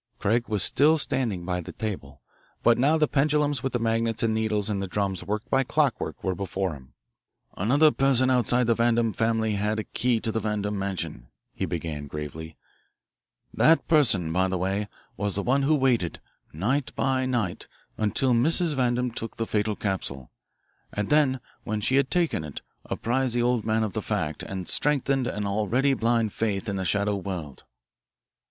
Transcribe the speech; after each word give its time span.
Craig 0.17 0.47
was 0.49 0.63
still 0.63 0.97
standing 0.97 1.45
by 1.45 1.61
the 1.61 1.73
table, 1.73 2.23
but 2.63 2.79
now 2.79 2.97
the 2.97 3.07
pendulums 3.07 3.61
with 3.61 3.71
the 3.73 3.77
magnets 3.77 4.23
and 4.23 4.33
needles 4.33 4.67
and 4.67 4.81
the 4.81 4.87
drums 4.87 5.23
worked 5.23 5.47
by 5.51 5.63
clockwork 5.63 6.23
were 6.23 6.33
before 6.33 6.73
him. 6.73 6.93
"Another 7.55 7.91
person 7.91 8.31
outside 8.31 8.65
the 8.65 8.73
Vandam 8.73 9.13
family 9.13 9.51
had 9.57 9.77
a 9.77 9.83
key 9.83 10.19
to 10.19 10.31
the 10.31 10.39
Vandam 10.39 10.79
mansion," 10.79 11.27
he 11.53 11.67
began 11.67 12.07
gravely. 12.07 12.57
"That 13.53 13.87
person, 13.87 14.33
by 14.33 14.47
the 14.47 14.57
way, 14.57 14.87
was 15.17 15.35
the 15.35 15.43
one 15.43 15.61
who 15.61 15.75
waited, 15.75 16.19
night 16.51 16.91
by 16.95 17.27
night, 17.27 17.67
until 17.95 18.33
Mrs. 18.33 18.73
Vandam 18.73 19.11
took 19.11 19.37
the 19.37 19.45
fatal 19.45 19.75
capsule, 19.75 20.31
and 20.91 21.09
then 21.11 21.39
when 21.63 21.79
she 21.79 21.97
had 21.97 22.09
taken 22.09 22.43
it 22.43 22.63
apprised 22.85 23.35
the 23.35 23.43
old 23.43 23.65
man 23.65 23.83
of 23.83 23.93
the 23.93 24.01
fact 24.01 24.41
and 24.41 24.67
strengthened 24.67 25.27
an 25.27 25.45
already 25.45 25.93
blind 25.93 26.33
faith 26.33 26.67
in 26.67 26.75
the 26.77 26.85
shadow 26.85 27.15
world." 27.15 27.65